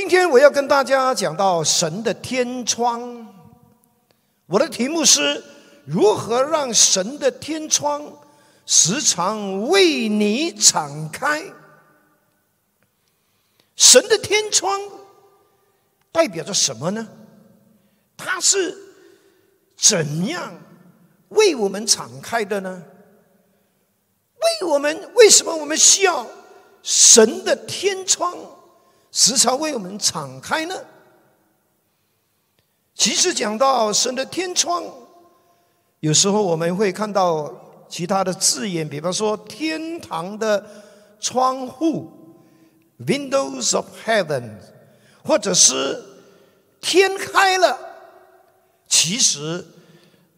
[0.00, 3.34] 今天我要跟大家讲到神的天窗。
[4.46, 5.42] 我的题目是
[5.84, 8.16] 如何让神的天窗
[8.64, 11.42] 时常为你敞开。
[13.74, 14.80] 神的天窗
[16.12, 17.08] 代表着什么呢？
[18.16, 18.78] 它是
[19.76, 20.54] 怎样
[21.30, 22.84] 为我们敞开的呢？
[24.60, 26.24] 为我们为什么我们需要
[26.84, 28.38] 神的天窗？
[29.10, 30.74] 时常为我们敞开呢。
[32.94, 34.84] 其实讲到神的天窗，
[36.00, 37.52] 有时候我们会看到
[37.88, 40.64] 其他的字眼，比方说天堂的
[41.20, 42.10] 窗户
[43.06, 44.58] （windows of heaven），
[45.24, 46.02] 或者是
[46.80, 47.78] 天开了。
[48.88, 49.64] 其实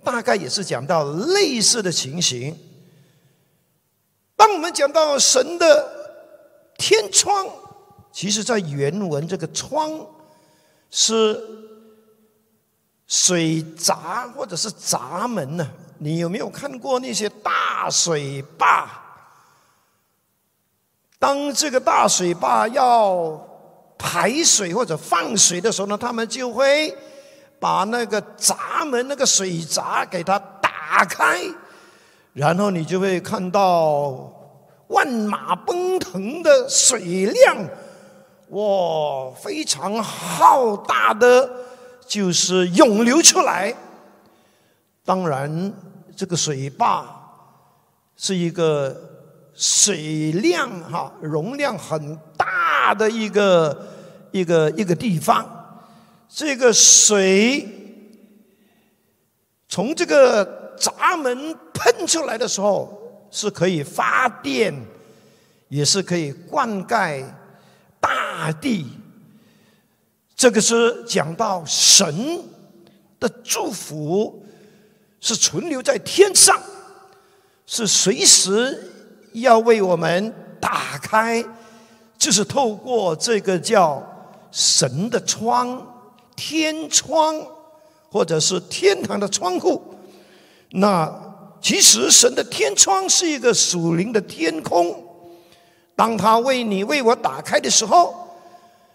[0.04, 2.58] 大概也是讲到类似的情形。
[4.36, 5.88] 当我们讲到神的
[6.76, 7.46] 天窗，
[8.12, 9.90] 其实，在原文这个窗
[10.90, 11.40] 是
[13.06, 15.68] 水闸或者是闸门呢？
[15.98, 18.90] 你有没有看过那些大水坝？
[21.18, 23.46] 当这个大水坝要
[23.98, 26.96] 排水或者放水的时候呢，他们就会
[27.58, 31.40] 把那个闸门、那个水闸给它打开，
[32.32, 34.32] 然后你就会看到
[34.88, 37.56] 万马奔腾的水量。
[38.50, 41.50] 哇，非常浩大的，
[42.06, 43.74] 就是涌流出来。
[45.04, 45.72] 当然，
[46.16, 47.04] 这个水坝
[48.16, 48.96] 是一个
[49.54, 53.86] 水量哈容量很大的一个
[54.32, 55.46] 一个一个地方。
[56.28, 57.68] 这个水
[59.68, 64.74] 从这个闸门喷出来的时候，是可以发电，
[65.68, 67.24] 也是可以灌溉。
[68.00, 68.86] 大地，
[70.34, 72.42] 这个是讲到神
[73.18, 74.44] 的祝福
[75.20, 76.58] 是存留在天上，
[77.66, 78.90] 是随时
[79.34, 81.44] 要为我们打开，
[82.18, 84.02] 就是透过这个叫
[84.50, 85.86] 神的窗、
[86.34, 87.46] 天窗，
[88.10, 89.94] 或者是天堂的窗户。
[90.70, 91.12] 那
[91.60, 95.09] 其实神的天窗是一个属灵的天空。
[95.96, 98.14] 当他为你为我打开的时候，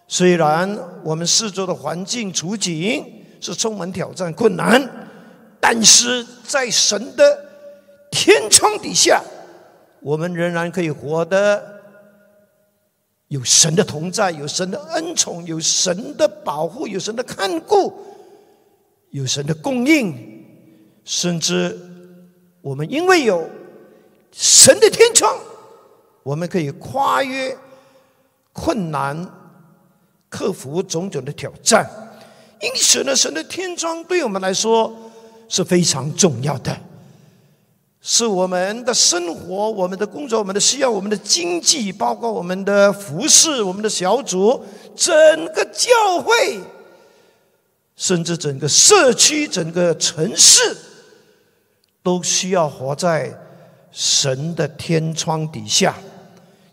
[0.07, 3.05] 虽然我们四周的环境处境
[3.39, 5.07] 是充满挑战困难，
[5.59, 7.45] 但是在神的
[8.11, 9.21] 天窗底下，
[10.01, 11.63] 我们仍然可以活得
[13.27, 17.93] 有神的同在，有神的恩宠，有神的保护，有神的看顾，
[19.11, 20.43] 有神的供应，
[21.03, 21.79] 甚至
[22.61, 23.47] 我们因为有
[24.31, 25.35] 神的天窗。
[26.25, 27.55] 我们可以跨越
[28.51, 29.29] 困难，
[30.27, 31.87] 克服种种的挑战。
[32.61, 34.91] 因此呢，神的天窗对我们来说
[35.47, 36.75] 是非常重要的，
[38.01, 44.65] 是我们的生活、我们的工作、我们的需要、我们的经济，包括我们的服饰、我们的小组、
[44.95, 45.13] 整
[45.53, 46.59] 个教会，
[47.95, 50.75] 甚至整个社区、整个城市，
[52.01, 53.31] 都需要活在
[53.91, 55.95] 神的天窗底下。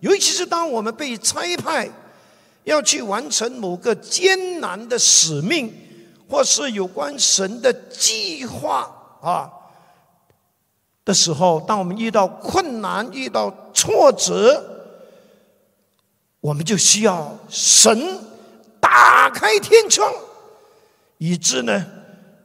[0.03, 1.89] 尤其是当我们被差派
[2.65, 5.73] 要去完成某个艰难的使命，
[6.29, 8.93] 或是有关神的计划
[9.23, 9.49] 啊
[11.05, 14.61] 的时候，当我们遇到困难、遇到挫折，
[16.41, 18.19] 我们就需要神
[18.81, 20.13] 打开天窗，
[21.19, 21.87] 以致呢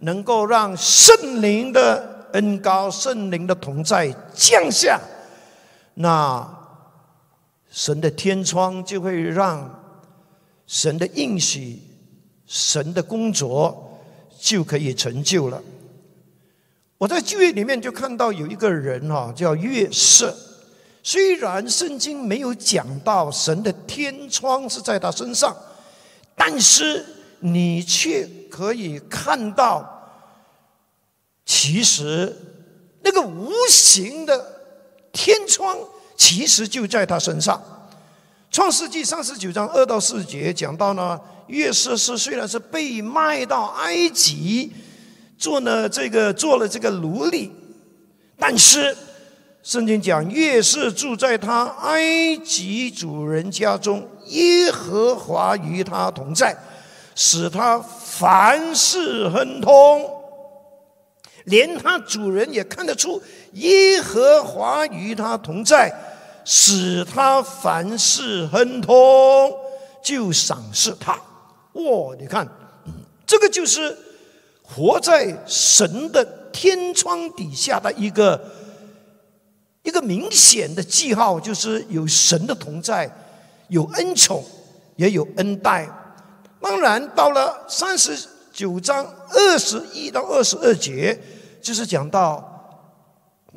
[0.01, 4.99] 能够让圣灵的恩高、圣灵的同在降下。
[5.95, 6.56] 那。
[7.77, 9.83] 神的天窗就会让
[10.65, 11.79] 神的应许、
[12.47, 14.01] 神的工作
[14.39, 15.61] 就可以成就了。
[16.97, 20.35] 我在旧约里面就看到有一个人哈，叫月色。
[21.03, 25.55] 虽然圣经没有讲到神的天窗是在他身上，
[26.35, 27.05] 但是
[27.41, 29.87] 你却可以看到，
[31.45, 32.35] 其实
[33.03, 34.63] 那个无形的
[35.13, 35.77] 天窗。
[36.17, 37.55] 其实就在他身上，
[38.49, 44.73] 《创世纪》三十九章二到四节讲到呢，约瑟是虽然是被卖到埃及，
[45.37, 47.51] 做了这个做了这个奴隶，
[48.39, 48.97] 但是
[49.61, 56.57] 圣经讲约瑟住在他埃及主人家中，耶和华与他同在，
[57.13, 60.17] 使他凡事亨通。
[61.45, 63.21] 连他主人也看得出
[63.53, 65.93] 耶和华与他同在，
[66.45, 69.51] 使他凡事亨通，
[70.03, 71.13] 就赏赐他。
[71.73, 72.47] 哇，你看，
[73.25, 73.97] 这个就是
[74.63, 78.41] 活在神的天窗底下的一个
[79.83, 83.09] 一个明显的记号，就是有神的同在，
[83.69, 84.43] 有恩宠，
[84.95, 85.87] 也有恩待。
[86.59, 88.17] 当然，到了三十
[88.51, 91.17] 九章二十一到二十二节，
[91.61, 92.56] 就是讲到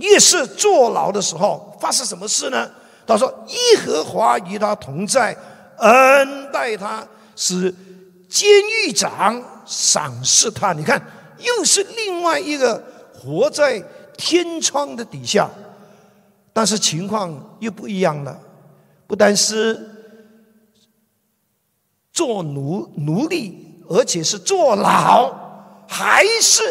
[0.00, 2.70] 越是坐牢的时候发生什么事呢？
[3.06, 5.36] 他说：“耶和华与他同在，
[5.78, 7.04] 恩待他，
[7.34, 7.74] 使
[8.28, 8.48] 监
[8.86, 10.72] 狱长赏识他。
[10.72, 11.02] 你看，
[11.38, 12.80] 又是另外一个
[13.12, 13.82] 活在
[14.16, 15.50] 天窗的底下，
[16.52, 18.38] 但是情况又不一样了。
[19.08, 19.90] 不单是
[22.12, 25.34] 做奴奴隶，而且是坐牢，
[25.88, 26.62] 还是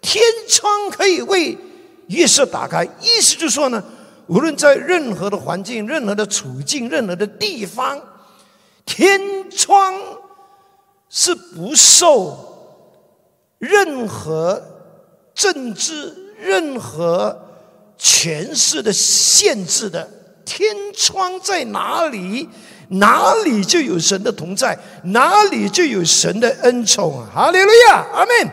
[0.00, 1.58] 天窗可以为
[2.08, 2.84] 约瑟打开。
[2.84, 3.82] 意思就是说呢。”
[4.28, 7.96] 无论在任何的环境、任何的处境、任何的地方，
[8.84, 9.94] 天窗
[11.08, 12.36] 是不受
[13.58, 14.60] 任何
[15.32, 17.40] 政治、任何
[17.96, 20.10] 权势的限制的。
[20.44, 22.48] 天窗在哪里，
[22.88, 27.24] 哪里就有神的同在，哪里就有神的恩宠！
[27.32, 28.52] 哈利路亚，阿门。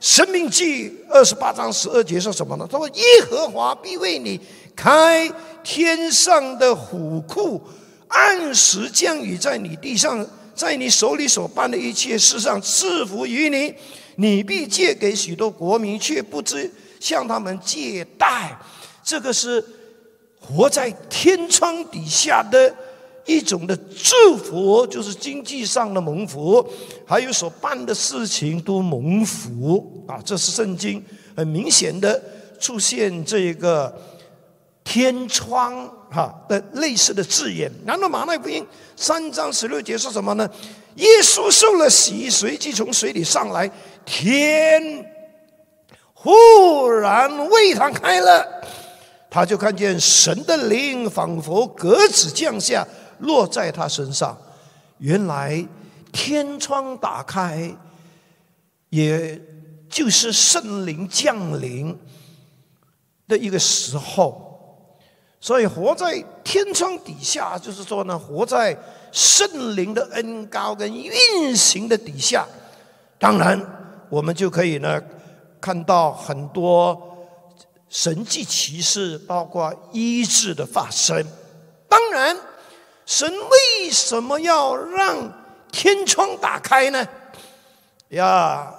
[0.00, 2.68] 生命记二十八章十二节说什么呢？
[2.70, 4.40] 他说：“耶和华必为你。”
[4.76, 5.28] 开
[5.64, 7.60] 天上的虎库，
[8.06, 10.24] 按时降雨在你地上，
[10.54, 13.74] 在你手里所办的一切事上赐福于你。
[14.14, 18.56] 你必借给许多国民，却不知向他们借贷。
[19.02, 19.64] 这个是
[20.40, 22.72] 活在天窗底下的
[23.28, 26.66] 一种的祝福，就是经济上的蒙福，
[27.06, 30.18] 还有所办的事情都蒙福啊！
[30.24, 31.00] 这是圣经
[31.36, 32.20] 很明显的
[32.58, 33.94] 出现这个。
[34.90, 38.66] 天窗哈的类似的字眼，然后马太福音
[38.96, 40.48] 三章十六节说什么呢？
[40.94, 43.70] 耶稣受了洗，随即从水里上来，
[44.06, 44.82] 天
[46.14, 48.42] 忽然为他开了，
[49.28, 52.82] 他就看见神的灵仿佛鸽子降下，
[53.20, 54.36] 落在他身上。
[54.98, 55.66] 原来
[56.12, 57.74] 天窗打开，
[58.90, 59.40] 也
[59.88, 61.96] 就是圣灵降临
[63.26, 64.46] 的一个时候。
[65.40, 68.76] 所以活在天窗底下，就是说呢，活在
[69.12, 72.44] 圣灵的恩高跟运行的底下。
[73.20, 73.60] 当然，
[74.10, 75.00] 我们就可以呢
[75.60, 77.00] 看到很多
[77.88, 81.24] 神迹奇事，包括医治的发生。
[81.88, 82.36] 当然，
[83.08, 85.16] 神为什么要让
[85.72, 87.08] 天窗打开呢？
[88.10, 88.70] 呀，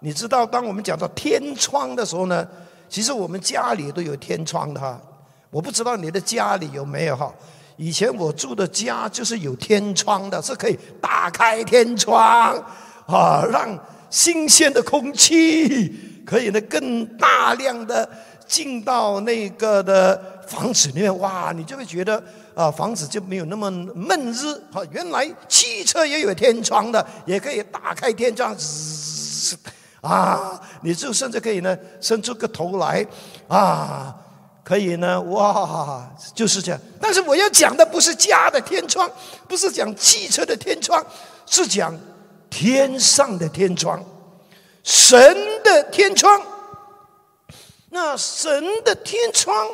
[0.00, 2.48] 你知道，当我们讲到天窗的时候呢，
[2.88, 4.98] 其实我们家里都有天窗的哈。
[5.50, 7.30] 我不知道你的家里有没有哈？
[7.76, 12.56] 以前我住的家就是有天窗的，是可以打开天窗
[13.06, 13.78] 啊，让
[14.08, 18.08] 新鲜的空气可以呢更大量的
[18.46, 21.18] 进到那个的房子里面。
[21.18, 24.54] 哇，你就会觉得啊，房子就没有那么闷热。
[24.72, 28.56] 哈，原来汽车也有天窗的，也可以打开天窗，
[30.00, 33.06] 啊，你就甚至可以呢伸出个头来
[33.48, 34.16] 啊。
[34.62, 36.80] 可以呢，哇，就是这样。
[36.98, 39.06] 但是我要讲的不是家的天窗，
[39.46, 41.04] 不是讲汽车的天窗，
[41.44, 41.94] 是讲
[42.48, 44.02] 天上的天窗，
[44.82, 46.40] 神的天窗。
[47.90, 49.68] 那神的天窗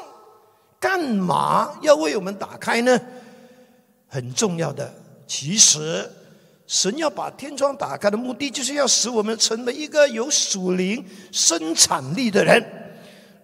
[0.80, 2.98] 干嘛要为我们打开呢？
[4.08, 4.92] 很重要的，
[5.26, 6.10] 其实
[6.66, 12.64] 神要把天窗打开的目的，就是要使我们成为一个有属灵生产力的人。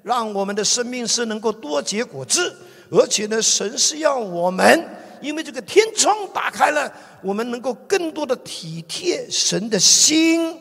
[0.02, 2.56] 让我们的生命是能够多结果子，
[2.90, 4.84] 而且呢，神是要我们，
[5.20, 10.56] 因为这个天窗打开了，我们能够更多的体贴神的心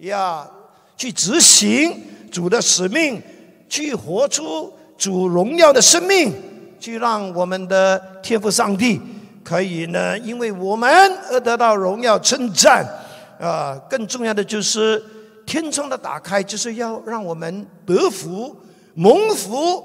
[0.00, 0.48] 呀，
[0.96, 1.98] 去执行
[2.30, 3.20] 主的使命，
[3.68, 6.32] 去活出主荣耀的生命，
[6.78, 9.00] 去让我们的天父上帝
[9.42, 10.88] 可以呢，因为我们
[11.30, 12.86] 而得到荣耀称赞
[13.40, 13.76] 啊！
[13.90, 15.02] 更重要的就是
[15.44, 18.56] 天窗的打开，就是要让我们得福。
[18.94, 19.82] 蒙福，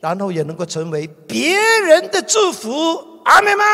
[0.00, 3.64] 然后也能够成为别人的祝福，阿门吗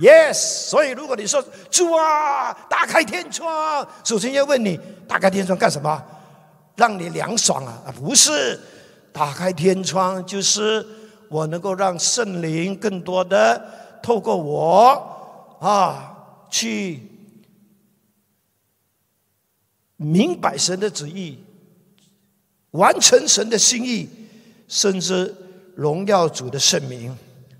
[0.00, 0.32] ？Yes。
[0.32, 6.02] 所以如果你说主啊，打开天窗，首先要问你，打开天窗干什么？
[6.76, 7.92] 让你凉爽啊？
[7.94, 8.58] 不是，
[9.12, 10.86] 打开天窗就是
[11.28, 13.62] 我能够让圣灵更多的
[14.02, 16.16] 透过我啊，
[16.50, 17.00] 去
[19.96, 21.38] 明白神的旨意。
[22.72, 24.08] 完成神的心意，
[24.68, 25.34] 甚至
[25.74, 27.12] 荣耀主的圣名。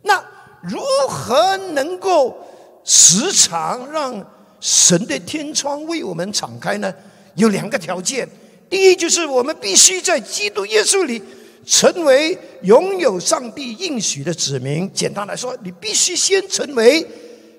[0.03, 0.25] 那
[0.63, 2.39] 如何能够
[2.85, 4.25] 时常让
[4.61, 6.95] 神的天窗为我们敞开呢？
[7.35, 8.29] 有两个条件，
[8.69, 11.21] 第一就是我们必须在基督耶稣里
[11.65, 14.93] 成为拥有上帝应许的子民。
[14.93, 17.07] 简单来说，你必须先成为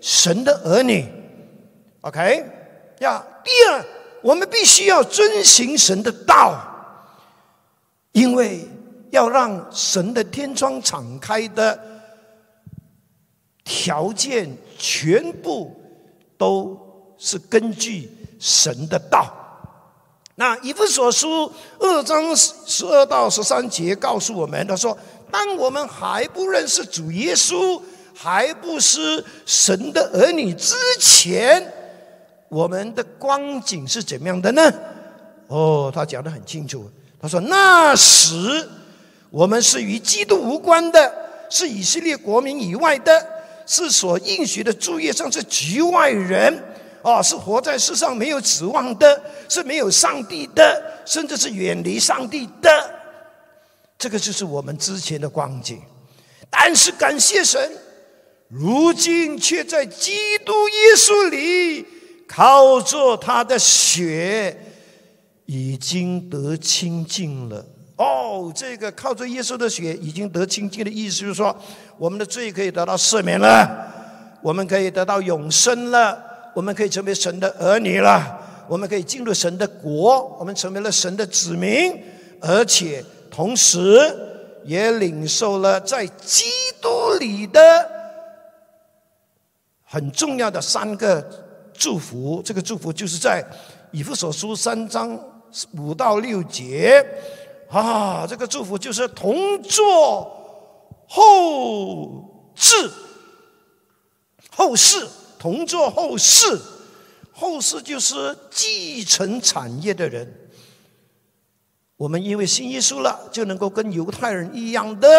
[0.02, 1.06] 神的儿女。
[2.02, 2.46] OK，
[3.00, 3.86] 呀，第二，
[4.22, 6.58] 我们必须要遵行神的道，
[8.12, 8.68] 因为
[9.10, 11.80] 要让神的天窗敞开的
[13.64, 15.76] 条件全部
[16.38, 16.90] 都。
[17.24, 19.32] 是根据神的道。
[20.42, 24.98] 那以弗所书二章十二到十三节告诉我们，他说：
[25.30, 27.80] 当我们还不认识主耶稣，
[28.16, 31.72] 还不是神的儿女之前，
[32.50, 34.74] 我们的光景是怎么样的呢？
[35.46, 36.90] 哦，他讲的很清楚。
[37.22, 38.68] 他说：那时
[39.30, 41.14] 我们是与基督无关的，
[41.52, 43.28] 是以色列国民以外的，
[43.68, 46.64] 是所应许的诸业上是局外人。
[47.04, 52.70] 哦，是活在世上没有指望的，是没有上帝的，甚至是远离上帝的。
[53.98, 55.82] 这个就是我们之前的光景。
[56.50, 57.72] 但是感谢神，
[58.50, 60.12] 如今却在基
[60.46, 61.86] 督耶稣里，
[62.28, 64.56] 靠着他的血，
[65.46, 67.66] 已经得清净了。
[67.98, 71.56] 哦，这个靠着耶稣的血已经得清净的意思，就是说，
[71.98, 73.88] 我们的罪可以得到赦免了，
[74.42, 76.31] 我们可以得到永生了。
[76.54, 81.98] 我们可以成为神的儿女了，我们可以进入神的国，我们成为了神的子民，
[82.42, 84.14] 而且同时
[84.66, 86.46] 也领受了在基
[86.82, 87.90] 督里的
[89.84, 91.26] 很重要的三个
[91.74, 92.42] 祝福。
[92.44, 93.44] 这个祝福就是在
[93.92, 95.18] 以弗所书三章
[95.78, 97.06] 五到六节
[97.70, 100.30] 啊，这个祝福就是同作
[101.08, 102.92] 后世，
[104.50, 105.08] 后世。
[105.42, 106.56] 同做后世，
[107.32, 110.32] 后世就是继承产业的人。
[111.98, 115.10] 我们因为信耶稣了，就能够跟犹太人一样的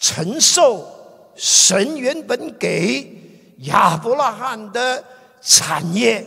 [0.00, 0.84] 承受
[1.36, 3.08] 神原本给
[3.58, 5.04] 亚伯拉罕的
[5.40, 6.26] 产业。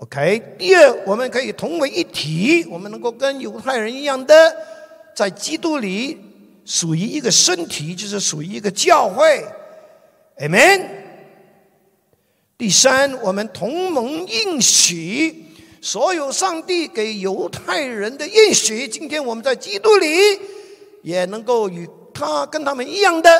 [0.00, 4.54] OK，第二，我们可以同为一体，我们能够跟犹太人一样的，
[5.16, 6.18] 在基督里
[6.66, 9.42] 属于一个身体，就是属于一个教会。
[10.40, 10.88] Amen。
[12.56, 15.44] 第三，我们同盟应许，
[15.82, 20.06] 所有上帝给犹太人的应许，今天我们在基督里
[21.02, 23.30] 也能够与他跟他们一样的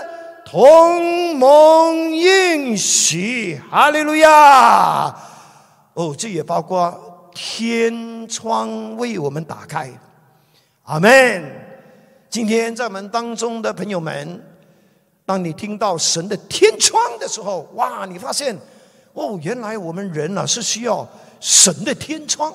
[0.45, 3.59] 同盟应许。
[3.71, 5.07] 哈利路亚！
[5.95, 9.91] 哦，这也包括天窗为我们打开。
[10.83, 11.43] 阿门。
[12.29, 14.50] 今天在我们当中的朋友们。
[15.31, 18.05] 当你听到神的天窗的时候，哇！
[18.05, 18.53] 你发现，
[19.13, 21.09] 哦，原来我们人啊是需要
[21.39, 22.53] 神的天窗。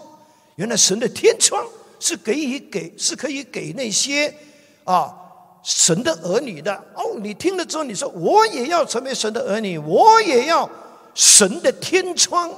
[0.58, 1.65] 原来神的天窗
[2.01, 4.27] 是可以给，是可以给那些
[4.84, 5.15] 啊
[5.63, 6.75] 神的儿女的。
[6.96, 10.70] 哦，你听了之后，你说我也要成为神的儿女，我也要
[11.13, 12.51] 神的天窗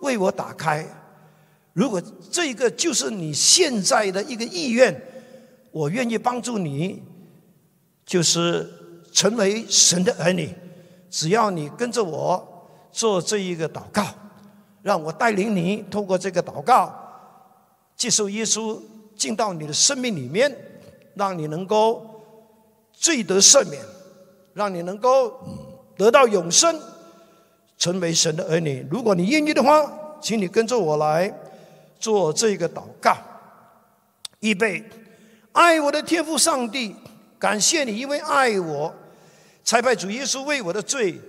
[0.00, 0.84] 为我打开。
[1.74, 5.00] 如果这个就是你现在的一个意愿，
[5.70, 7.00] 我愿意帮助你，
[8.04, 8.78] 就是。
[9.12, 10.54] 成为神的儿女，
[11.10, 14.04] 只要你跟着我做这一个祷告，
[14.82, 16.94] 让我带领你通过这个祷告，
[17.96, 18.80] 接受耶稣
[19.16, 20.56] 进到你的生命里面，
[21.14, 22.22] 让你能够
[22.92, 23.82] 罪得赦免，
[24.54, 25.34] 让你能够
[25.96, 26.80] 得到永生，
[27.76, 28.86] 成为神的儿女。
[28.90, 31.32] 如果你愿意的话，请你跟着我来
[31.98, 33.16] 做这个祷告。
[34.40, 34.82] 预备，
[35.52, 36.96] 爱我的天父上帝，
[37.38, 38.94] 感谢你，因为爱我。
[39.62, 41.20] 差派主耶稣为我的罪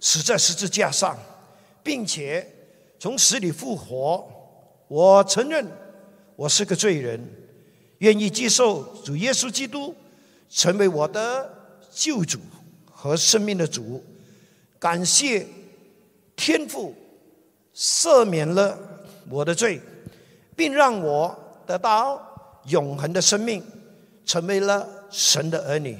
[0.00, 1.18] 死在十字架上，
[1.82, 2.46] 并且
[2.98, 4.26] 从死里复活。
[4.88, 5.66] 我承认
[6.36, 7.20] 我是个罪人，
[7.98, 9.94] 愿意接受主耶稣基督
[10.48, 11.52] 成为我的
[11.92, 12.38] 救主
[12.90, 14.02] 和生命的主。
[14.78, 15.46] 感谢
[16.34, 16.94] 天父
[17.74, 18.78] 赦免了
[19.28, 19.80] 我的罪，
[20.56, 22.20] 并让我得到
[22.68, 23.62] 永恒的生命，
[24.24, 25.98] 成为了神的儿女。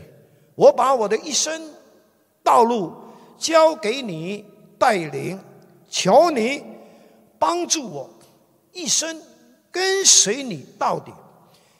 [0.55, 1.61] 我把我的一生。
[2.43, 2.93] 道路
[3.39, 4.45] 交给你
[4.79, 5.39] 带领，
[5.89, 6.63] 求你
[7.39, 8.11] 帮助我
[8.73, 9.21] 一生
[9.71, 11.13] 跟随你到底，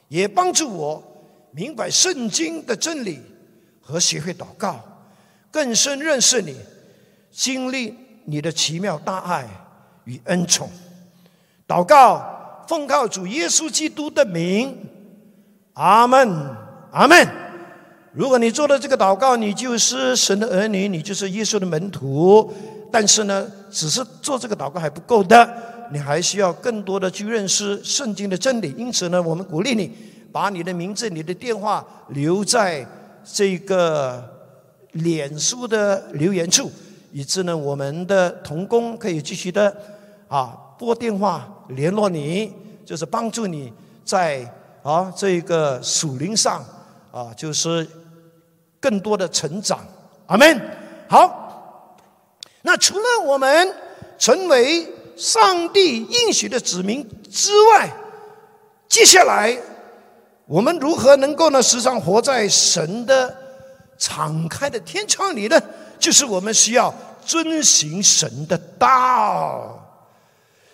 [0.07, 1.03] 也帮助我
[1.51, 3.19] 明白圣经的真理
[3.81, 4.79] 和学会祷告，
[5.51, 6.55] 更深认识你，
[7.31, 9.47] 经历你的奇妙大爱
[10.05, 10.69] 与恩宠。
[11.67, 14.77] 祷告，奉靠主耶稣基督的名，
[15.73, 16.55] 阿门，
[16.91, 17.40] 阿门。
[18.13, 22.51] 如果你做了这个祷告，你就是神的儿女，你就是耶稣的门徒。
[22.91, 25.49] 但是呢，只是做这个祷告还不够的，
[25.93, 28.75] 你还需要更多的去认识圣经的真理。
[28.77, 29.89] 因此呢，我们鼓励你
[30.29, 32.85] 把你的名字、你的电话留在
[33.23, 34.21] 这个
[34.91, 36.69] 脸书的留言处，
[37.13, 39.73] 以致呢，我们的同工可以继续的
[40.27, 42.51] 啊拨电话联络你，
[42.85, 43.71] 就是帮助你
[44.03, 44.45] 在
[44.83, 46.61] 啊这个属灵上
[47.11, 47.87] 啊，就是
[48.79, 49.85] 更多的成长。
[50.27, 50.61] 阿门。
[51.09, 51.37] 好。
[52.63, 53.75] 那除了我们
[54.19, 54.87] 成为
[55.17, 57.91] 上帝应许的子民之外，
[58.87, 59.57] 接下来
[60.45, 61.59] 我们如何能够呢？
[61.59, 63.35] 时常活在神的
[63.97, 65.59] 敞开的天窗里呢？
[65.97, 66.93] 就是我们需要
[67.25, 69.77] 遵行神的道。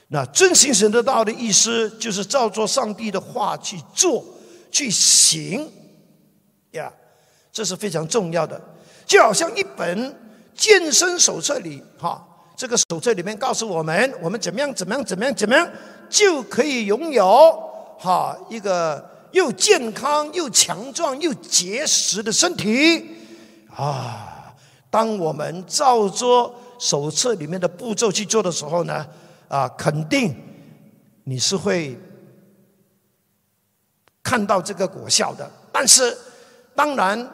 [0.09, 4.23] 那遵行神的道的意思，就是照着上帝的话去做、
[4.69, 5.71] 去行。
[6.77, 6.91] 呀，
[7.51, 8.59] 这是非常重要的，
[9.05, 10.27] 就好像一本。
[10.57, 15.69] 健身手册里，哈，这个手册里面告诉我们，我们怎么样，怎么样，怎么样，怎么样，
[16.09, 17.53] 就可以拥有
[17.99, 23.07] 哈一个又健康又强壮又结实的身体
[23.69, 24.51] 啊！
[24.89, 29.05] 当我们照着手册里面的步骤去做的时候呢，
[29.47, 30.35] 啊，肯定
[31.25, 31.95] 你是会
[34.23, 35.47] 看到这个果效的。
[35.71, 36.17] 但是，
[36.77, 37.29] 当然。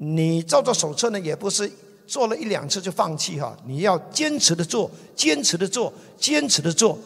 [0.00, 1.68] 你照着手册呢，也不是
[2.06, 6.96] 做了一两次就放弃哈，你要坚持的做，坚持的做，坚持的做，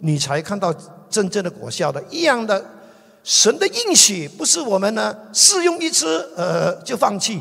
[0.00, 0.74] 你才看到
[1.08, 2.02] 真正的果效的。
[2.10, 2.60] 一样的，
[3.22, 7.40] 神的应许不是我们呢试用一次呃就放弃，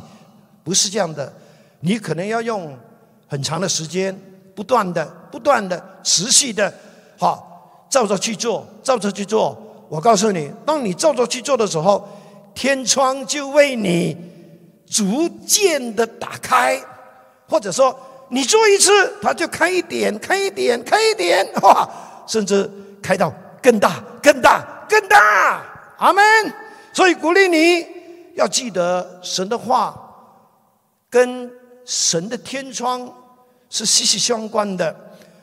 [0.64, 1.34] 不是这样的，
[1.80, 2.78] 你可能要用
[3.28, 4.16] 很长的时间，
[4.56, 6.72] 不断的、不断的、持续的，
[7.18, 9.58] 好照着去做，照着去做。
[9.90, 12.08] 我告诉你，当你照着去做的时候，
[12.60, 14.18] 天窗就为你。
[14.86, 16.78] 逐渐的打开，
[17.48, 17.98] 或者说
[18.30, 21.88] 你做一次，它就开一点，开一点，开一点， 哇，
[22.28, 22.70] 甚至
[23.02, 25.62] 开到更大、更大、更大。
[26.00, 26.24] 阿门。
[26.92, 27.86] 所以鼓励你
[28.34, 29.96] 要记得神的话
[31.10, 31.50] 跟
[31.86, 33.10] 神的天窗
[33.70, 34.94] 是息息相关的。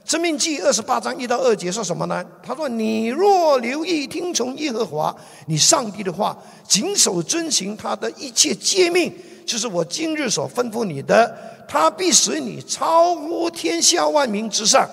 [0.06, 2.24] 生命记二十八章一到二节说什么呢？
[2.40, 5.12] 他说：“你若留意听从耶和华
[5.48, 6.38] 你上帝的话，
[6.68, 9.12] 谨守遵行他的一切诫命。”
[9.44, 14.88] 就是我今日所吩咐你的，他必使你超乎天下万民之上。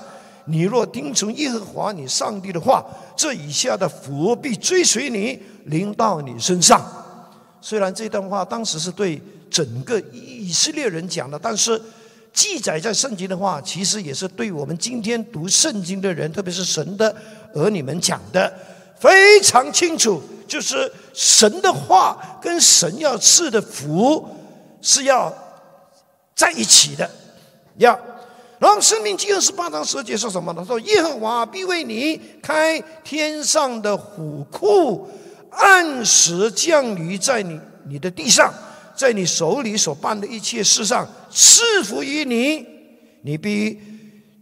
[0.45, 2.83] 你若听从耶和华你上帝的话，
[3.15, 6.83] 这以下的福必追随你，临到你身上。
[7.61, 9.21] 虽然这段话当时是对
[9.51, 11.79] 整个以色列人讲的，但是
[12.33, 17.15] 记载在圣经的话，其实也是对我们今天读圣经的人，特别是神的
[17.53, 18.51] 儿女们讲的，
[18.99, 20.21] 非常清楚。
[20.45, 24.27] 就是神的话跟神要赐的福。
[24.85, 25.33] 是要
[26.35, 27.09] 在一起的，
[27.77, 27.97] 要。
[28.59, 30.65] 然后《生命记》二十八章十节说什么呢？
[30.67, 35.07] 说耶和华必为你开天上的虎库，
[35.51, 38.53] 按时降雨在你你的地上，
[38.95, 42.65] 在你手里所办的一切事上赐福于你。
[43.21, 43.79] 你必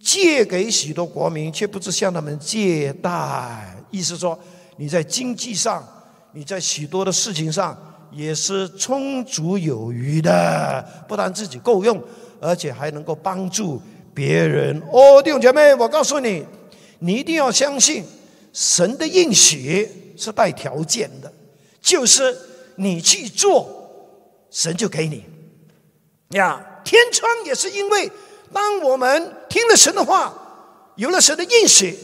[0.01, 3.75] 借给许多国民，却不知向他们借贷。
[3.91, 4.39] 意思说，
[4.77, 5.87] 你在经济上，
[6.33, 7.77] 你在许多的事情上。
[8.13, 11.97] 也是充足有余的，不但自己够用，
[12.41, 13.81] 而且还能够帮助
[14.13, 14.77] 别人。
[14.91, 16.45] 哦，弟兄姐妹，我告诉你，
[16.99, 18.03] 你一定要相信
[18.51, 19.87] 神的应许
[20.17, 21.31] 是带条件的，
[21.81, 22.37] 就是
[22.75, 23.80] 你去做，
[24.51, 25.25] 神就给你。
[26.37, 28.11] 呀，天窗也是因为
[28.53, 30.31] 当我们听了神的话，
[30.95, 31.97] 有了神的应许，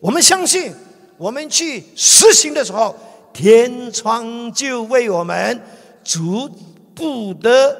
[0.00, 0.72] 我们相信，
[1.18, 2.96] 我们去实行的时候。
[3.30, 5.62] 天窗就为我们
[6.02, 6.50] 逐
[6.92, 7.76] 步的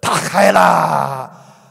[0.00, 1.30] 打开啦！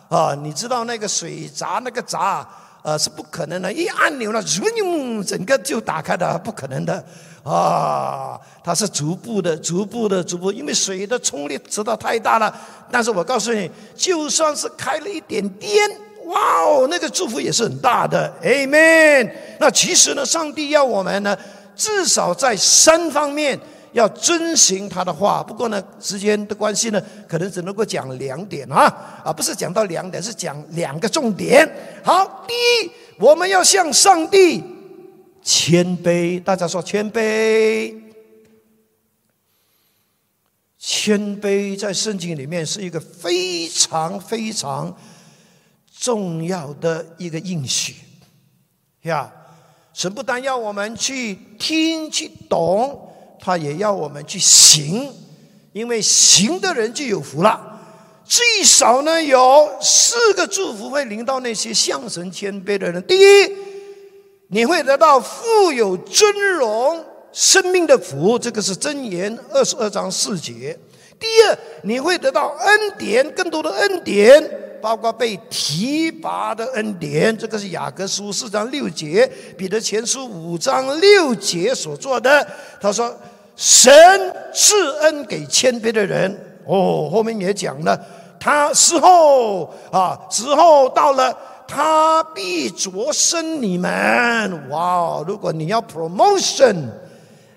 [0.09, 2.47] 啊，你知道那个水闸那个闸，
[2.83, 4.39] 呃，是不可能的，一按钮呢，
[4.83, 7.03] 嗡，整个就打开的，不可能的
[7.49, 8.39] 啊！
[8.63, 12.53] 它是逐步的、逐步的、逐步，因为水的冲力实在太大了。
[12.91, 15.89] 但是我告诉你，就算是开了一点点，
[16.25, 19.31] 哇哦，那个祝福也是很大的，Amen。
[19.59, 21.35] 那其实呢，上帝要我们呢。
[21.75, 23.57] 至少在三方面
[23.93, 25.41] 要遵循他的话。
[25.41, 31.65] 不过呢，时间的关系呢，可能只能够讲两点啊啊，不是讲到两点，是讲两个重点。
[32.03, 34.61] 好，第一，我们要向上帝
[35.49, 36.39] 谦卑。
[36.39, 37.95] 大家说谦卑，
[40.77, 44.95] 谦卑在圣经里面是一个非常非常
[45.99, 47.95] 重要的一个应许，
[49.01, 49.33] 呀。
[49.91, 55.11] 神不单要我们去听去懂，他也要我们去行，
[55.73, 57.81] 因为行的人就有福了。
[58.23, 63.03] 最少呢有四个祝福会临到那些向神谦卑的人。
[63.07, 63.68] 第一，
[64.49, 70.77] 你会得到富有尊荣生命的福，这个是箴言二十二章四节。
[71.19, 74.43] 第二，你会得到恩典，更多的恩典，
[74.81, 82.47] 包括被提拔的恩典，这个是雅各书四章六节，彼得前书五章六节所做的。
[82.81, 83.15] 他说
[83.55, 83.93] ：“神
[84.51, 86.35] 赐恩给谦卑的人。”
[86.65, 87.99] 哦，后面也讲了，
[88.39, 91.37] 他时候啊，时候到了，
[91.69, 94.69] 他必擢升你们。
[94.69, 95.23] 哇！
[95.27, 96.89] 如果你要 promotion，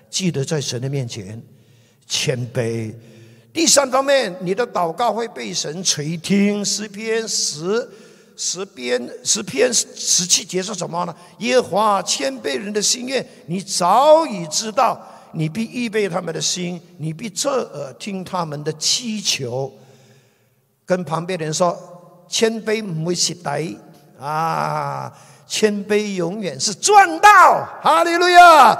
[0.07, 1.41] 记得在神的面前
[2.07, 2.93] 谦卑。
[3.51, 6.63] 第三方面，你的祷告会被神垂听。
[6.63, 7.89] 诗篇十
[8.35, 11.15] 十篇十篇十七节说什么呢？
[11.39, 15.09] 耶和华谦卑人的心愿，你早已知道。
[15.35, 19.73] 你必预备他们的心，你必侧耳听他们的祈求。
[20.85, 21.75] 跟旁边的人说，
[22.27, 23.67] 谦卑不会失呆
[24.23, 25.11] 啊，
[25.45, 27.29] 谦卑永远是赚到。
[27.81, 28.71] 哈利路亚。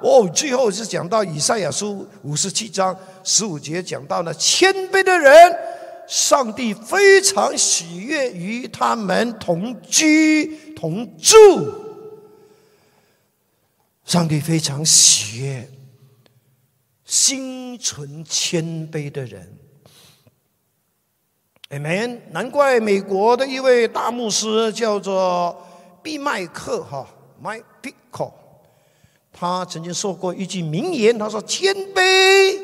[0.00, 5.56] 哦，最后是讲到以赛亚书五十七章十五节，讲到了谦卑的人，
[6.08, 11.34] 上帝非常喜悦与他们同居同住。
[14.04, 15.70] 上帝非常喜悦
[17.04, 19.56] 心存谦卑的人。
[21.72, 22.20] Amen。
[22.32, 25.66] 难怪美国的一位大牧师叫做
[26.02, 27.08] 毕麦克哈
[27.42, 28.34] ，Mike Pickle），。
[29.32, 32.62] 他曾经说过一句名言，他说：“谦卑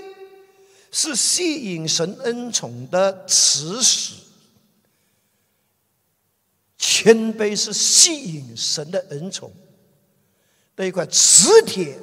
[0.93, 4.15] 是吸引神恩宠的磁石，
[6.77, 9.51] 谦卑是吸引神的恩宠
[10.77, 11.99] 的一块磁铁。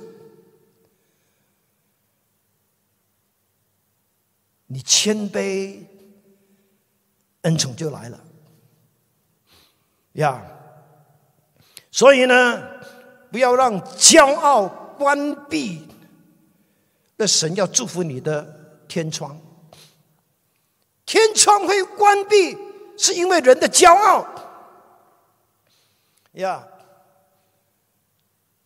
[4.65, 5.77] 你谦卑，
[7.45, 8.19] 恩宠就来了
[10.13, 10.43] 呀。
[11.89, 12.61] 所以呢。”
[13.31, 14.65] 不要让骄傲
[14.97, 15.85] 关闭
[17.17, 19.37] 那神要祝福你的天窗。
[21.05, 22.57] 天窗会关闭，
[22.97, 24.25] 是因为人的骄傲。
[26.33, 26.65] 呀，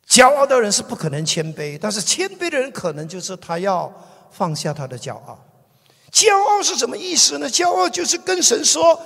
[0.08, 3.92] 骄傲的人是不可能谦卑，但是谦卑的人可能就是他要
[4.30, 5.44] 放下他的骄傲。
[6.12, 7.50] 骄傲是什么意思呢？
[7.50, 9.00] 骄傲就是跟神说：“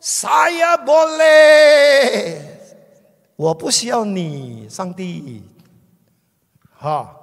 [0.00, 2.56] 撒呀波嘞。”
[3.36, 5.42] 我不需要你，上帝，
[6.78, 7.16] 哈！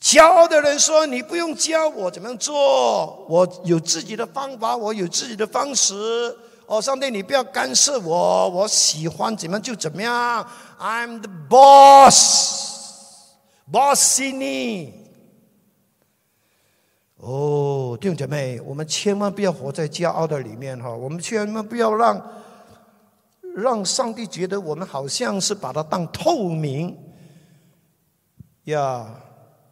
[0.00, 10.44] 骄傲的人说：“你不用教我怎么样做，我有自己的方法，我有自己的方式。”哦，上帝，你不要干涉我，我喜欢怎么就怎么样。
[10.80, 14.32] I'm the boss，bossy
[17.16, 20.90] 哦，弟兄姐妹，我们千万不要活在骄傲的里面哈！
[20.90, 22.22] 我们千万不要让。
[23.56, 26.94] 让上帝觉得我们好像是把它当透明
[28.64, 29.06] 呀！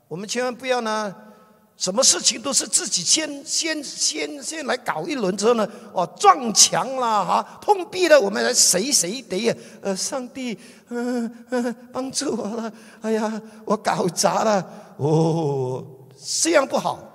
[0.09, 1.15] 我们千万不要呢，
[1.77, 15.85] 什么事情都是自己先先先先来搞一轮之后呢，哦撞墙了哈，碰壁了，我们来谁谁得呀呃，上帝嗯嗯帮助我了，哎呀，我搞砸了哦，
[16.43, 17.14] 这样不好，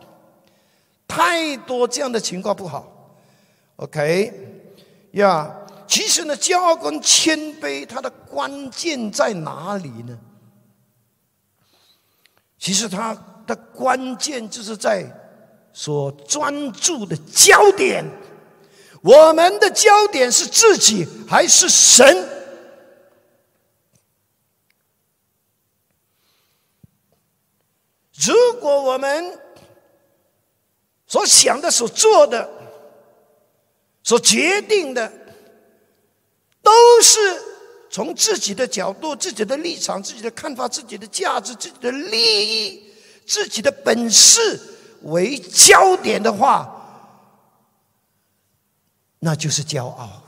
[1.10, 3.18] 太多这样的情况不好
[3.78, 4.32] ，OK
[5.14, 5.56] 呀。
[5.88, 10.20] 其实呢，骄傲跟谦卑，它的关键在哪里呢？
[12.60, 13.18] 其实它
[13.48, 15.04] 的关键就是在
[15.74, 18.06] 所专注的焦点。
[19.02, 22.06] 我们的焦点是自己还是神？
[28.14, 29.40] 如果我们
[31.10, 32.48] 所想的、所做的、
[34.04, 35.12] 所决定的，
[36.62, 37.20] 都是
[37.90, 42.94] 从自己的角度、自己的立场、自己的看法、自己的价值、自己的利益、
[43.26, 44.60] 自己的本事
[45.02, 46.76] 为焦点的话，
[49.18, 50.22] 那就是骄傲。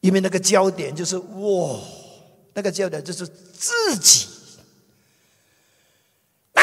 [0.00, 1.78] 因为那个焦点就是我，
[2.54, 4.28] 那个焦点就是自己。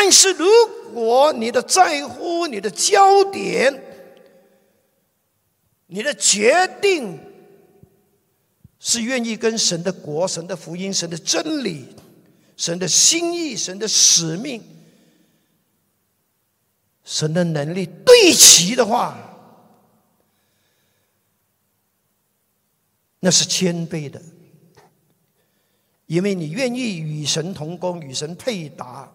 [0.06, 0.46] 但是如
[0.94, 3.74] 果你的在乎、你的焦点，
[5.88, 7.20] 你的决定
[8.78, 11.88] 是愿意跟神的国、神的福音、神的真理、
[12.56, 14.64] 神的心意、神的使命、
[17.04, 19.18] 神的能力对齐的话，
[23.22, 24.22] 那是谦卑的，
[26.06, 29.12] 因为你愿意与神同工、与神配搭。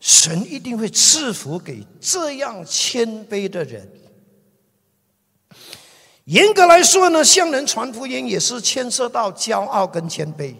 [0.00, 3.88] 神一定会赐福给这样谦卑的人。
[6.24, 10.54] 严格来说呢，向人传福音也是牵涉到骄傲跟谦卑。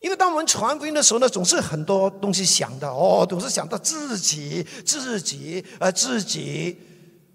[0.00, 6.78] 因为当我们传福音的时候呢，总是很多东西想的哦，总是想到自己、自己、呃自己，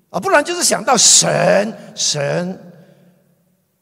[0.09, 2.73] 啊，不然就是想到神、神。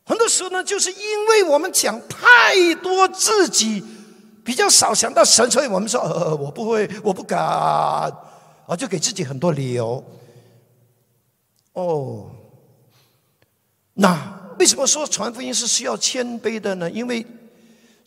[0.03, 3.83] 很多时候呢，就是因为我们讲太多自己，
[4.51, 10.03] 比较少想到神，所以我们说呃，我不会，我不敢，啊，就给自己很多理由。
[11.71, 12.29] 哦，
[13.93, 16.91] 那为什么说传福音是需要谦卑的呢？
[16.91, 17.25] 因为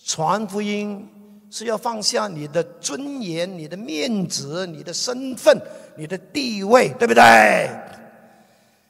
[0.04, 1.08] 传福音
[1.50, 5.58] 是要放下你的尊严、你的面子、你的身份、
[5.96, 7.70] 你的地位，对不对？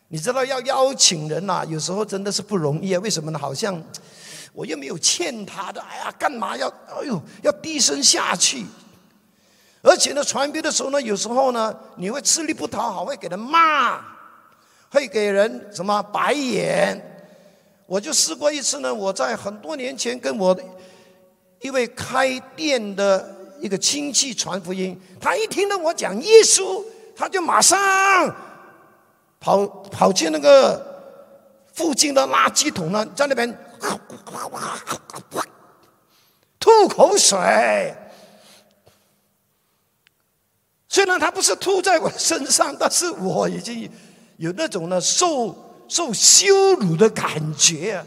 [0.08, 3.00] 你知道要邀请人呐，有时候真的是不容易啊。
[3.00, 3.38] 为什么呢？
[3.38, 3.80] 好像
[4.54, 6.66] 我又没有欠他的，哎呀，干嘛要？
[6.68, 8.64] 哎呦，要低声下去。
[9.82, 14.00] 而且呢，传播的时候呢，有时候呢，你会吃力不讨好，会给人骂，
[14.88, 16.98] 会给人什么白眼。
[17.86, 20.58] 我就试过一次呢，我在很多年前跟我。
[21.60, 26.84] 一位开店的一个亲戚传福音，他一听到我讲耶稣，
[27.16, 27.78] 他就马上
[29.40, 30.78] 跑跑去那个
[31.72, 33.48] 附近的垃圾桶呢，在那边
[34.32, 34.78] 哇哇
[35.32, 35.44] 哇
[36.58, 37.94] 吐口水。
[40.88, 43.90] 虽然他不是吐在我身上，但是我已经
[44.36, 48.04] 有那种呢受受羞辱的感觉。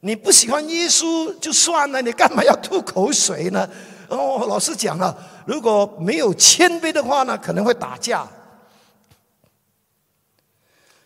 [0.00, 3.68] 你不喜欢耶稣就算了，你干嘛要吐口水呢？
[4.08, 5.14] 哦，老师讲了，
[5.46, 8.26] 如果没有谦卑的话呢，可能会打架。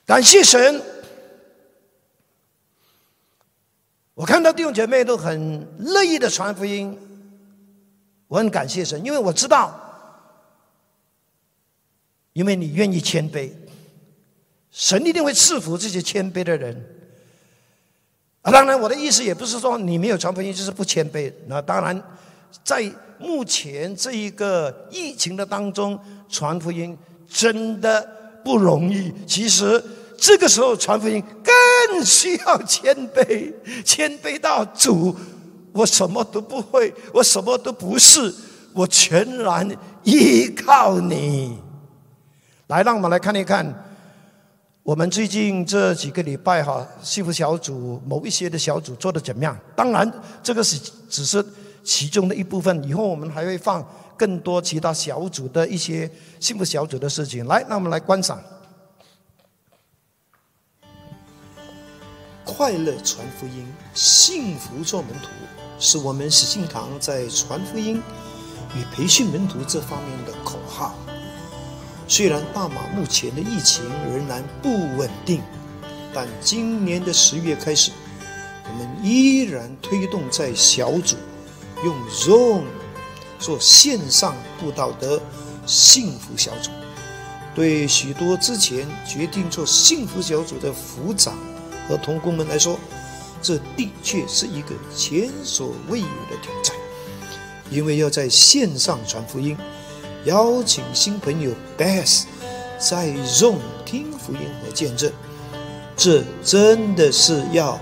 [0.07, 0.81] 感谢神，
[4.15, 6.97] 我看到弟兄姐妹都很乐意的传福音，
[8.29, 9.79] 我很感谢神，因为我知道，
[12.33, 13.51] 因为你愿意谦卑，
[14.71, 16.91] 神一定会赐福这些谦卑的人。
[18.43, 21.33] 啊，当然，我的意思也不是说你没有传福音就是不谦卑。
[21.49, 22.01] 那当然，
[22.63, 25.99] 在目前这一个疫情的当中，
[26.29, 26.97] 传福音
[27.27, 29.13] 真的不容易。
[29.27, 29.83] 其实
[30.19, 31.25] 这个时候传福音
[31.87, 33.53] 更需要谦卑，
[33.85, 35.15] 谦卑到主，
[35.73, 38.35] 我什么都不会，我什么都不是，
[38.73, 39.69] 我全然
[40.03, 41.59] 依靠你。
[42.69, 43.83] 来，让我们来看一看。
[44.83, 49.57] 我们最近这几个礼拜哈，幸福小组某一些的小组做的怎么样？
[49.75, 50.11] 当然，
[50.43, 51.43] 这个是只是
[51.83, 52.85] 其中的一部分。
[52.85, 53.83] 以后我们还会放
[54.15, 57.47] 更多其他小组的一些幸福小组的事情。
[57.47, 58.39] 来，那我们来观赏。
[62.45, 65.29] 快乐传福音，幸福做门徒，
[65.81, 68.03] 是我们喜信堂在传福音
[68.77, 70.95] 与培训门徒这方面的口号。
[72.07, 75.41] 虽然大马目前的疫情仍然不稳定，
[76.13, 77.91] 但今年的十月开始，
[78.69, 81.17] 我们依然推动在小组
[81.83, 82.65] 用 Zoom
[83.39, 85.19] 做线上布道的
[85.65, 86.71] 幸福小组。
[87.55, 91.39] 对许多之前决定做幸福小组的辅长
[91.89, 92.79] 和同工们来说，
[93.43, 96.75] 这的确是一个前所未有的挑战，
[97.71, 99.57] 因为要在线上传福音。
[100.25, 102.25] 邀请新朋友 Bass
[102.79, 105.13] 在 Zoom 听福音和见证，
[105.95, 107.79] 这真的是要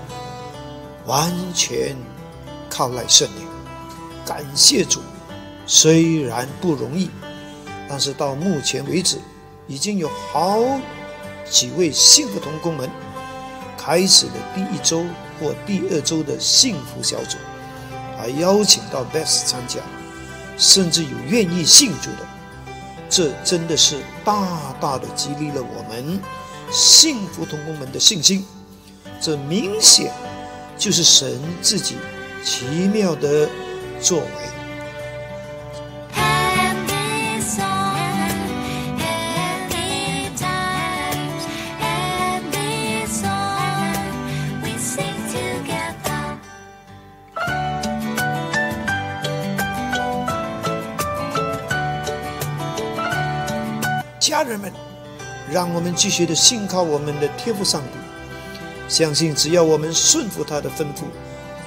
[1.05, 1.95] 完全
[2.69, 3.47] 靠赖圣灵。
[4.25, 4.99] 感谢主，
[5.65, 7.09] 虽然不容易，
[7.87, 9.19] 但是到目前为止，
[9.65, 10.59] 已经有好
[11.49, 12.89] 几位幸福同工们
[13.85, 15.03] 开始了第一周
[15.37, 17.37] 或第二周的幸福小组，
[18.17, 19.81] 还邀请到 Beth 参加，
[20.57, 22.25] 甚至有愿意信主的。
[23.09, 26.17] 这真的是大大的激励了我们
[26.71, 28.45] 幸福同工们的信心。
[29.19, 30.13] 这明显
[30.77, 31.97] 就是神自己
[32.43, 33.49] 奇妙的
[33.99, 34.52] 作为。
[54.23, 54.71] 家人们，
[55.51, 57.89] 让我们继续的信靠我们的天赋上帝，
[58.87, 61.03] 相信只要我们顺服他的吩咐，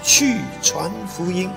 [0.03, 1.51] 去传福音，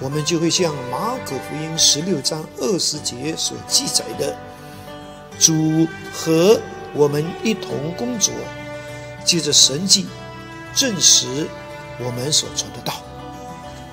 [0.00, 4.36] 我们就会像马可福音十六章二十节所记载的，
[5.38, 6.58] 主和
[6.92, 8.34] 我们一同工作，
[9.24, 10.08] 借着神迹
[10.74, 11.46] 证实
[12.00, 12.94] 我们所传的道。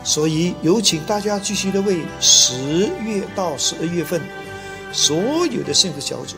[0.03, 4.19] 所以有请大家继续的为十月到十二月份
[4.91, 6.35] 所有的幸福小组、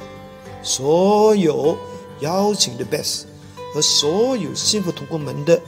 [0.61, 1.77] 所有
[2.19, 3.23] 邀请的 best
[3.73, 5.59] 和所有幸福同工们的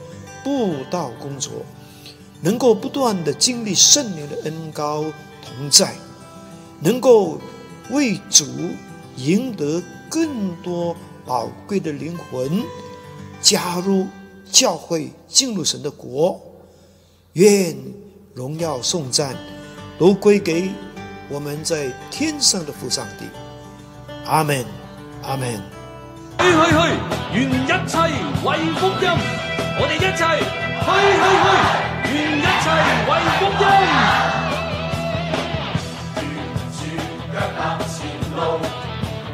[0.44, 1.52] 布道工作，
[2.42, 5.04] 能够不断的经历圣灵的恩高
[5.46, 5.94] 同在，
[6.80, 7.38] 能够
[7.92, 8.46] 为主
[9.18, 12.64] 赢得更多宝贵的灵魂，
[13.42, 14.08] 加入
[14.52, 16.42] 教会，进入神的国。
[17.34, 17.78] 愿
[18.34, 19.38] 荣耀颂赞
[19.98, 20.70] 都归给
[21.32, 23.24] 我们在天上的父上帝。
[24.26, 24.66] 阿门，
[25.24, 25.64] 阿门。
[26.38, 26.76] 去去去，
[27.32, 27.98] 愿一切
[28.44, 29.08] 为福音。
[29.80, 31.48] 我哋一齐去去去，
[32.12, 32.68] 愿一切
[33.08, 33.64] 为福音。
[36.20, 36.28] 沿
[36.76, 36.80] 住
[37.32, 37.96] 脚踏前
[38.36, 38.40] 路，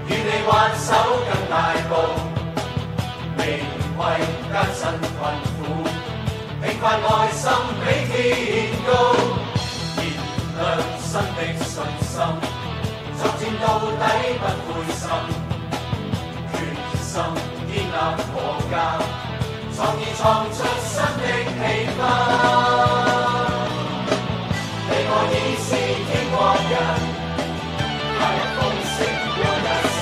[0.05, 0.85] 与你挽手
[1.25, 1.91] 更大步，
[3.39, 3.41] 未
[3.97, 3.99] 畏
[4.53, 4.85] 艰辛
[5.17, 5.19] 困
[5.57, 5.57] 苦。
[6.61, 7.41] 平凡爱心
[7.81, 8.15] 比天
[8.85, 8.89] 高，
[10.57, 10.65] 亮
[10.99, 11.69] 新的信
[12.01, 12.17] 心，
[13.17, 14.03] 作战到底
[14.41, 15.03] 不灰心，
[16.51, 16.55] 决
[16.99, 17.13] 心
[17.67, 17.95] 建立
[18.33, 18.35] 我
[18.71, 18.73] 家，
[19.75, 20.19] 创意创
[20.51, 21.59] 出新的气
[21.95, 21.99] 氛。
[24.89, 25.69] 你我已是
[26.07, 26.35] 天国
[26.71, 26.75] 人，
[28.17, 28.59] 踏入丰
[28.95, 28.97] 盛
[29.35, 29.99] 过一生，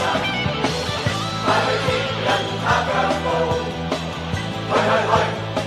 [1.43, 1.87] 快去贴
[2.23, 2.27] 人
[2.63, 2.89] 他脚
[3.23, 3.27] 步，
[4.67, 5.13] 去去去。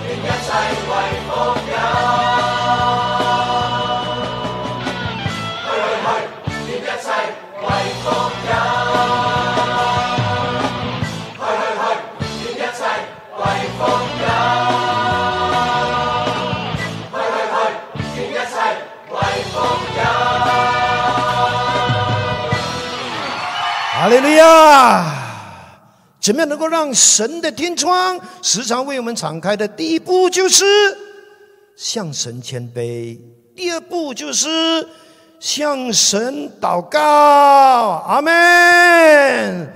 [0.09, 0.49] 愿一切
[0.89, 0.91] 为
[1.29, 1.31] 福
[24.09, 25.05] 哈利路亚！
[26.19, 29.69] 怎么样能够让神的天窗时常为我们敞开的？
[29.69, 30.65] 第一步就是
[31.77, 33.19] 向神谦卑，
[33.55, 34.49] 第二步就是
[35.39, 36.99] 向神祷告。
[38.09, 39.71] 阿门。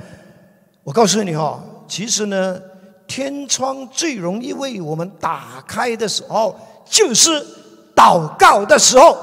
[0.82, 2.58] 我告诉你哈，其实呢，
[3.06, 7.46] 天窗最容易为我们打开的时候，就是
[7.94, 9.14] 祷告的时候。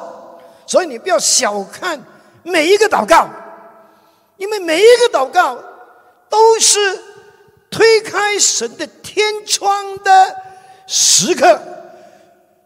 [0.68, 2.00] 所以你不要小看
[2.44, 3.28] 每一个祷告，
[4.40, 5.56] 因为每一个祷告
[6.28, 6.80] 都是。
[7.72, 10.36] 推开神的天窗的
[10.88, 11.62] 时刻，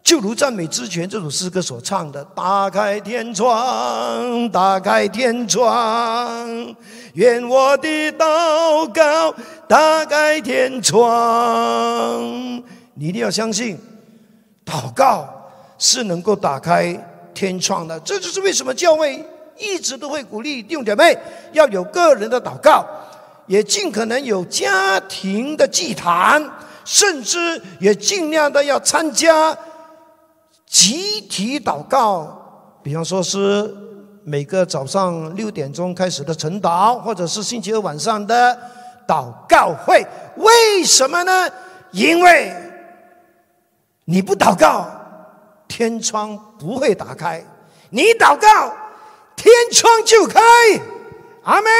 [0.02, 6.74] 就如赞美之泉这首诗歌所唱的：“打开天窗，打开天窗，
[7.12, 9.34] 愿我的祷告
[9.68, 11.02] 打开天窗。”
[12.96, 13.78] 你一定要相信，
[14.64, 15.28] 祷告
[15.78, 16.98] 是能够打开
[17.34, 18.00] 天窗的。
[18.00, 19.22] 这就是为什么教会
[19.58, 21.16] 一直都会鼓励弟兄姐妹
[21.52, 22.84] 要有个人的祷告。
[23.46, 26.42] 也尽可能有家庭的祭坛，
[26.82, 29.54] 甚至也尽量的要参加
[30.66, 33.70] 集体祷告，比方说是
[34.24, 38.58] 每个早上六点钟开始的晨祷，或者是星期二晚上的
[39.06, 40.02] 祷告会。
[40.36, 41.46] 为什么呢？
[41.90, 42.50] 因为
[44.06, 44.90] 你不祷告，
[45.68, 47.42] 天窗不会打开；
[47.90, 48.74] 你祷告，
[49.36, 50.40] 天窗就开。
[51.42, 51.70] 阿门。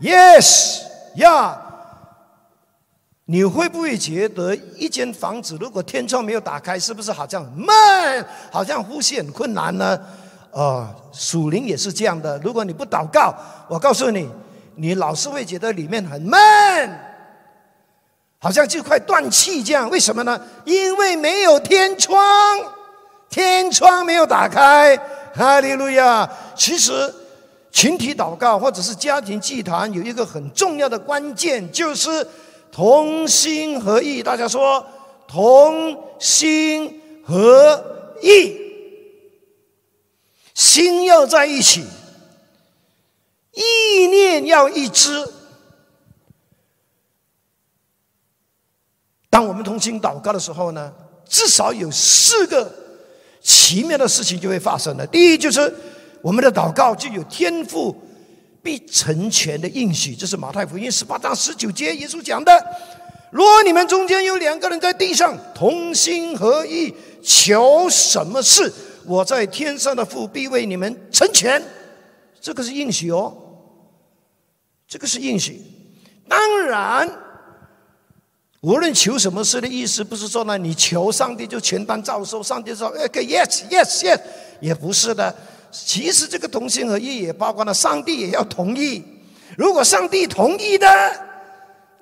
[0.00, 0.80] Yes，
[1.16, 1.60] 呀，
[3.26, 10.00] 你会不会觉得一间房子如果天窗没有打开，是不是好像闷，好像呼吸很困难呢？
[10.52, 12.38] 啊，属灵也是这样的。
[12.38, 13.34] 如果你不祷告，
[13.68, 14.26] 我告诉你，
[14.76, 16.38] 你老是会觉得里面很闷，
[18.38, 19.90] 好像就快断气这样。
[19.90, 20.40] 为什么呢？
[20.64, 22.18] 因为没有天窗，
[23.28, 24.98] 天窗没有打开。
[25.34, 26.30] 哈利路亚！
[26.56, 27.14] 其实。
[27.72, 32.26] 群体祷告或者是家庭祭坛，有一个很重要的关键，就是
[32.72, 34.24] 同心合意。
[34.24, 34.84] 大家说，
[35.28, 37.80] 同心合
[38.20, 38.56] 意，
[40.52, 41.86] 心要在一起，
[43.52, 45.32] 意念要一致。
[49.30, 50.92] 当我们同心祷告的时候呢，
[51.24, 52.68] 至少有四个
[53.40, 55.06] 奇妙的事情就会发生了。
[55.06, 55.72] 第一就是。
[56.22, 57.96] 我们的祷告就有天赋
[58.62, 62.52] 必成全的应许，这是马太福音十八章十九节耶稣讲的。
[63.30, 68.70] 若你们中间有两个人在地上同心合意求什么事，
[69.06, 71.62] 我在天上的父必为你们成全。
[72.38, 73.34] 这个是应许哦，
[74.86, 75.62] 这个是应许。
[76.28, 77.10] 当然，
[78.62, 84.20] 无论求什么事的意思，不是说呢，你求上帝就全当照收，上帝说哎个 yes yes yes，
[84.60, 85.34] 也不是的。
[85.72, 89.02] 其实这个同心合意也包括了上帝也要同意。
[89.56, 90.86] 如果上帝同意的，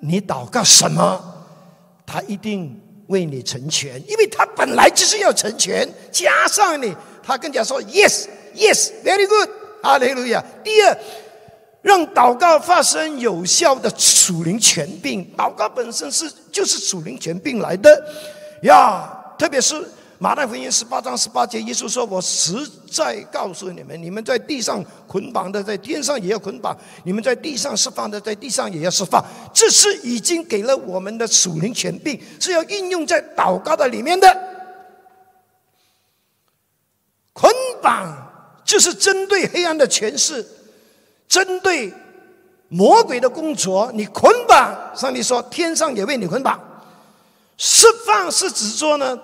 [0.01, 1.47] 你祷告什么，
[2.05, 6.93] 他一定为你成全，因为他本来就是要成全，加上你，
[7.23, 9.49] 他更加说 yes yes very good，
[9.81, 10.45] 哈利路亚。
[10.65, 10.99] 第二，
[11.89, 17.91] 让祷告发生有效的属灵权柄，祷告本身是就是属灵权柄来的
[18.65, 19.83] 呀，特别是。
[20.21, 22.53] 马太福音十八章十八节，耶稣说：“我实
[22.91, 29.25] 在告诉你们，你们在地上捆绑的，在天上也要捆绑；你们在地上释放的，在地上也要释放。”
[29.55, 34.27] 这是已经给了我们的属灵权柄，是要应用在祷告的里面的。
[37.33, 37.49] 捆
[37.81, 38.13] 绑
[38.65, 40.45] 就是针对黑暗的权势，
[41.29, 41.93] 针对
[42.69, 43.93] 魔鬼的工作。
[43.93, 46.59] 你捆绑，上帝说天上也为你捆绑。
[47.57, 49.19] 释放是指说呢？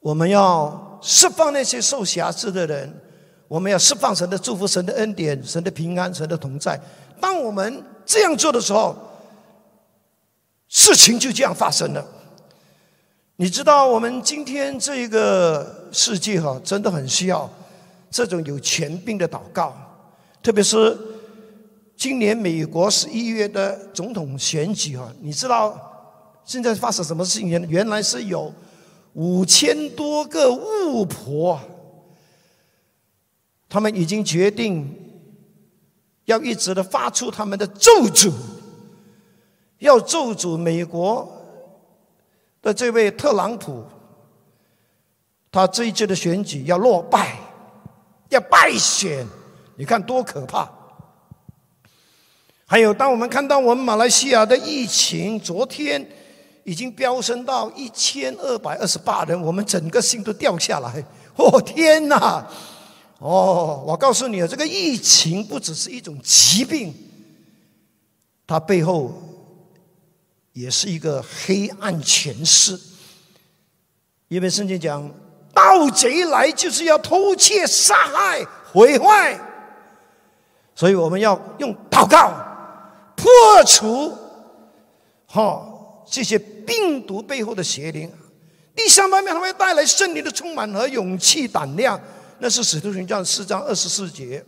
[0.00, 3.00] 我们要释放那些受辖制的人，
[3.48, 6.80] 我们要释放神的祝福、神的恩典、神的平安、神的同在。
[7.20, 8.94] 当我们这样做的时候，
[10.68, 12.04] 事情就这样发生了。
[13.34, 17.50] 你知道，我们今天这一个世界哈，真的很需要
[18.10, 19.76] 这种有权柄的祷告。
[20.46, 20.96] 特别是
[21.96, 25.76] 今年美国十一月的总统选举啊，你知道
[26.44, 27.48] 现在发生什么事情？
[27.68, 28.54] 原来是有。
[29.14, 31.58] 五千多个巫婆，
[33.68, 34.88] 他们已经决定
[36.26, 38.30] 要一直的发出他们的咒诅，
[39.78, 41.28] 要咒诅美国
[42.62, 43.82] 的这位特朗普，
[45.50, 47.36] 他这一届的选举要落败，
[48.28, 49.26] 要败选，
[49.76, 50.68] 你看多可怕！
[52.66, 56.06] 还有，当我们看到我们马来西亚的疫情，昨天。
[56.64, 61.00] 已经飙升到一千二百二十八人，我们整个心都掉下来。
[61.38, 62.44] 哦天哪！
[63.20, 66.92] 哦，我告诉你啊，这个疫情不只是一种疾病，
[68.48, 69.14] 它背后
[70.54, 72.76] 也是一个黑暗权势。
[74.26, 75.08] 因为圣经讲，
[75.54, 79.38] 盗贼来就是要偷窃、杀害、毁坏，
[80.76, 82.30] 所以我们要用祷告
[83.16, 83.28] 破
[83.66, 84.12] 除，
[85.26, 85.72] 哈。
[86.08, 88.08] 这些病毒背后的邪灵，
[88.76, 92.00] 第三方面，它会带来圣灵的充满和勇气、胆量。
[92.38, 94.44] 那是使徒行传四章二十四节，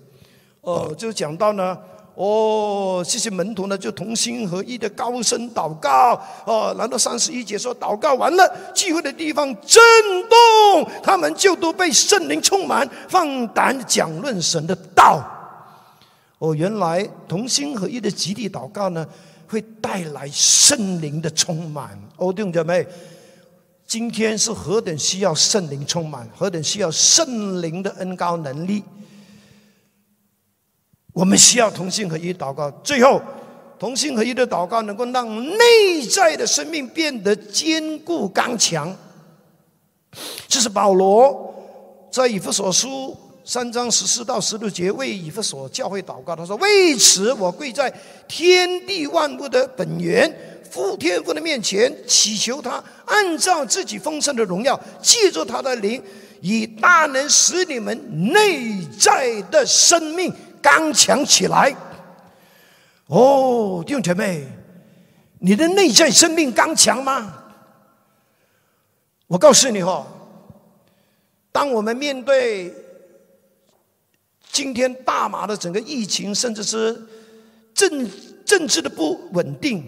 [0.60, 1.76] 哦，就讲到呢，
[2.14, 6.14] 哦，这些门徒呢就同心合意的高声祷告，
[6.44, 9.82] 哦，然后三十一节说，祷告完了，聚会的地方震
[10.28, 15.20] 动，他们就都被圣灵充满，放胆讲论神的道。
[16.38, 19.06] 哦，原来同心合一的集体祷告呢。
[19.50, 22.86] 会带来圣灵的充满，哦，弟兄姐妹，
[23.86, 28.84] 今天是何等需要圣灵充满，何等需要圣灵的恩高能力。
[31.14, 33.22] 我们需要同心合一祷告，最后
[33.78, 35.26] 同心合一的祷告能够让
[35.56, 38.94] 内在的生命变得坚固刚强。
[40.46, 41.54] 这是保罗
[42.12, 43.16] 在以弗所书。
[43.48, 47.90] 三章十四到十六节为以弗所教会祷告，他说：“为此，我跪在
[48.28, 50.30] 天地万物的本源
[50.70, 56.02] 父天父的面前，祈求他按照自己丰盛的荣耀，借助他的灵，
[56.42, 57.98] 以大能使你们
[58.34, 60.30] 内在的生命
[60.60, 61.74] 刚强起来。”
[63.08, 64.46] 哦，弟兄姐妹，
[65.38, 67.44] 你的内在生命刚强吗？
[69.26, 70.06] 我告诉你哦，
[71.50, 72.84] 当我们面对。
[74.50, 77.06] 今天大马的整个疫情，甚至是
[77.74, 78.10] 政
[78.44, 79.84] 政治的不稳定，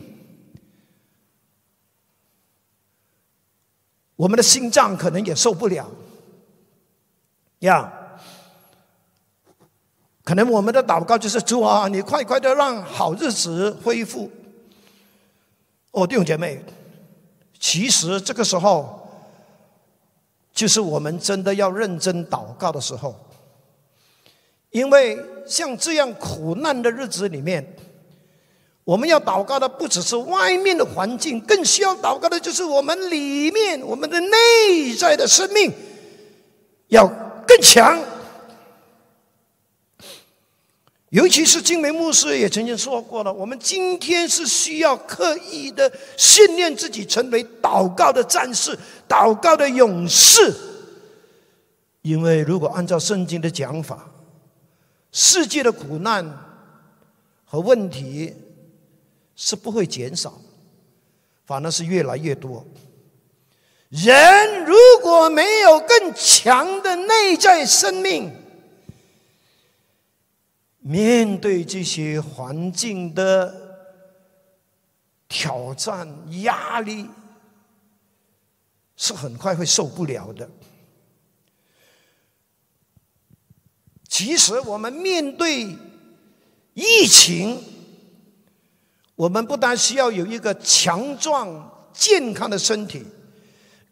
[4.16, 5.90] 我们的心脏可能也受不了
[7.60, 7.92] 呀。
[10.22, 14.30] 可能我们的祷告就是主啊，你快快的让好日子恢复。
[15.90, 16.62] 哦，弟兄姐妹，
[17.58, 19.08] 其实这个时候
[20.52, 23.18] 就是我们真的要认真祷告的时候。
[24.70, 27.64] 因为像这样苦难的日子里面，
[28.84, 35.72] 我们要祷告的不只是外面的环境，更需要祷告的就是我们里面我们的内在的生命
[36.88, 37.06] 要
[37.46, 38.00] 更强。
[41.08, 50.54] 尤其是金梅牧师也曾经说过了，我们今天是需要刻意的训练自己，成为祷告的战士、祷告的勇士。
[52.02, 54.09] 因为如果按照圣经的讲法，
[55.12, 56.24] 世界的苦难
[57.44, 58.34] 和问题
[59.34, 60.40] 是不会减少，
[61.44, 62.64] 反而是越来越多。
[63.88, 68.32] 人如果没有更强的内在生命，
[70.78, 73.52] 面对这些环境的
[75.28, 76.08] 挑战、
[76.42, 77.08] 压力，
[78.96, 80.48] 是很快会受不了的。
[84.10, 85.62] 其实我们面对
[86.74, 87.62] 疫情，
[89.14, 93.06] 我们不但需要有一个强壮健康的身体，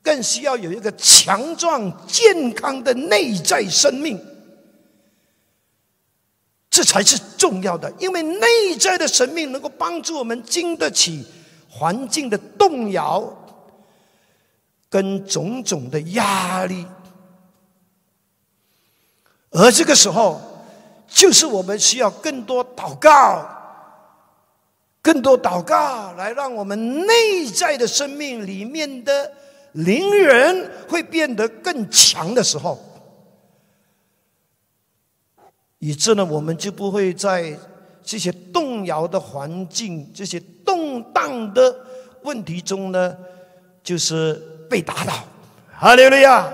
[0.03, 4.21] 更需要有一个强壮健康的内在生命。
[6.69, 11.25] 这才是重要的，因为内在的生命能够帮助我们经得起
[11.69, 13.37] 环境的动摇，
[14.91, 16.85] 跟种种的压力。
[19.51, 20.41] 而这个时候，
[21.09, 23.49] 就是我们需要更多祷告，
[25.01, 29.33] 更多祷告，来让我们内在的生命里面的
[29.73, 32.79] 灵人会变得更强的时候，
[35.79, 37.59] 以致呢，我们就不会在
[38.05, 41.75] 这些动摇的环境、这些动荡的
[42.23, 43.17] 问题中呢，
[43.83, 44.35] 就是
[44.69, 45.15] 被打倒。
[45.73, 46.53] 哈利路亚。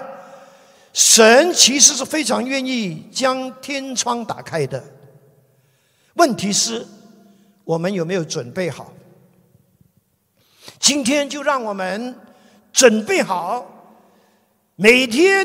[0.95, 4.83] 神其实是非常愿意将天窗打开的，
[6.15, 6.87] 问题是，
[7.65, 8.95] 我们有没有准备好？
[10.79, 12.15] 今天就让我们
[12.73, 13.67] 准备好，
[14.77, 15.45] 每天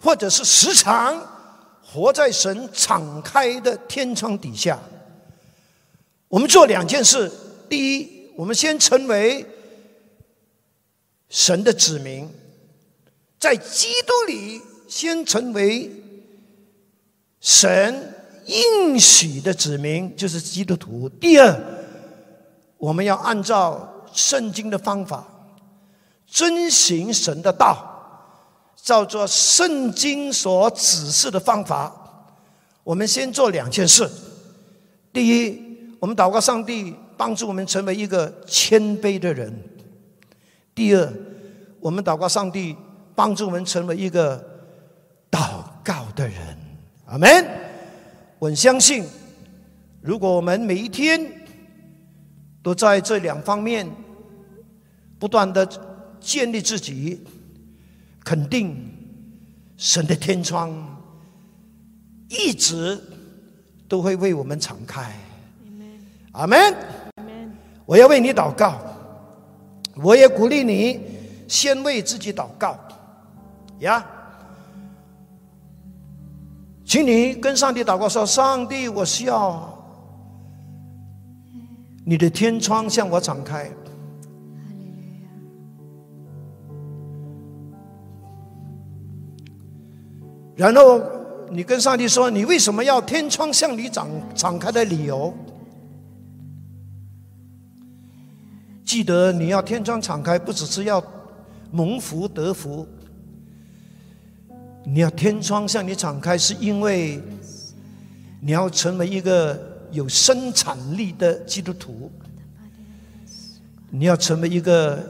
[0.00, 1.20] 或者是时常
[1.82, 4.80] 活在神敞开的天窗底下。
[6.28, 7.30] 我们做两件事：
[7.68, 9.44] 第一，我们先成为
[11.28, 12.26] 神的子民。
[13.46, 15.88] 在基督里，先成为
[17.38, 18.12] 神
[18.46, 21.08] 应许的子民，就是基督徒。
[21.08, 21.56] 第二，
[22.76, 25.24] 我们要按照圣经的方法，
[26.26, 31.94] 遵行神的道，照着圣经所指示的方法。
[32.82, 34.10] 我们先做两件事：
[35.12, 35.62] 第一，
[36.00, 39.52] 我们祷告上帝帮助我们成为一个谦卑的人；
[40.74, 41.12] 第二，
[41.78, 42.74] 我们祷告上帝。
[43.16, 44.38] 帮助我们成为一个
[45.30, 46.56] 祷告的人，
[47.06, 47.28] 阿门。
[48.38, 49.04] 我相信，
[50.02, 51.20] 如果我们每一天
[52.62, 53.90] 都在这两方面
[55.18, 55.66] 不断的
[56.20, 57.24] 建立自己，
[58.22, 58.76] 肯定
[59.78, 60.70] 神的天窗
[62.28, 63.00] 一直
[63.88, 65.16] 都会为我们敞开。
[66.32, 66.74] 阿门。
[67.86, 68.78] 我要为你祷告，
[69.94, 71.00] 我也鼓励你
[71.46, 72.76] 先为自己祷告。
[73.80, 74.04] 呀，
[76.84, 79.72] 请你跟上帝祷告说：“上帝，我需要
[82.04, 83.70] 你的天窗向我敞开。”
[90.56, 91.02] 然后
[91.50, 95.34] 你跟上帝说：“你为什么要天窗向你敞敞开的理由？”
[98.86, 101.04] 记得你要天窗敞开，不只是要
[101.70, 102.86] 蒙福得福。
[104.88, 107.20] 你要天窗向你敞开，是因为
[108.40, 109.60] 你要成为一个
[109.90, 112.08] 有生产力的基督徒。
[113.90, 115.04] 你要成为一个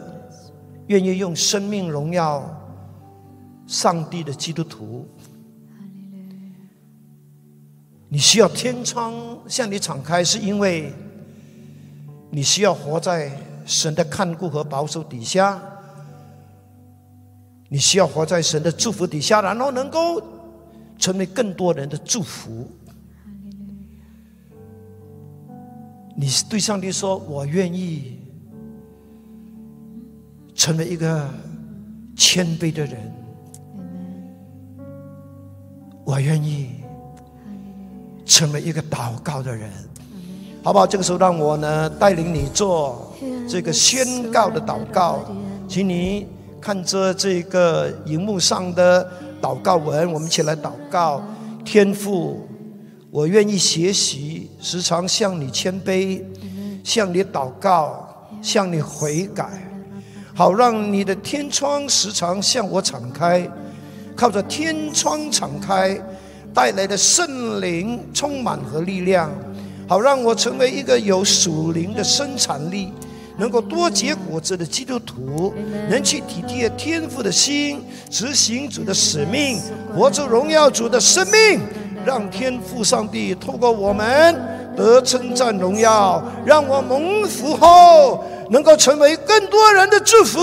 [0.86, 2.42] 愿意用生命荣耀
[3.66, 5.06] 上帝的基督徒。
[8.08, 9.14] 你需要天窗
[9.46, 10.90] 向你敞开，是因为
[12.30, 13.30] 你需要活在
[13.66, 15.60] 神的看顾和保守底下。
[17.68, 20.22] 你需要活在神的祝福底下，然后能够
[20.98, 22.70] 成为更多人的祝福。
[26.14, 28.20] 你对上帝说：“我愿意
[30.54, 31.28] 成为一个
[32.16, 33.12] 谦卑的人，
[36.04, 36.70] 我愿意
[38.24, 39.70] 成为一个祷告的人，
[40.62, 43.12] 好不好？”这个时候，让我呢带领你做
[43.48, 45.24] 这个宣告的祷告，
[45.68, 46.28] 请你。
[46.60, 49.08] 看着这个荧幕上的
[49.40, 51.22] 祷告文，我们一起来祷告。
[51.64, 52.46] 天父，
[53.10, 56.22] 我愿意学习，时常向你谦卑，
[56.82, 59.48] 向你祷告，向你悔改，
[60.34, 63.48] 好让你的天窗时常向我敞开。
[64.14, 66.00] 靠着天窗敞开
[66.54, 69.30] 带来的圣灵充满和力量，
[69.86, 72.92] 好让我成为一个有属灵的生产力。
[73.36, 75.54] 能够多结果子的基督徒，
[75.90, 79.60] 能去体贴天父的心，执行主的使命，
[79.94, 81.60] 活出荣耀主的生命，
[82.04, 84.34] 让天父上帝透过我们
[84.76, 90.40] 得称赞荣耀，让我蒙福后能够成为更多人的祝福。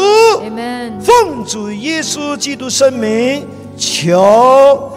[1.02, 4.91] 奉主耶稣基督圣名求，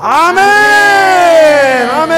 [0.00, 0.42] 阿门，
[1.88, 2.14] 阿门。